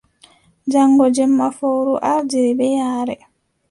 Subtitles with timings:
[0.71, 3.15] Jaŋgo jemma fowru ardiri bee yaare.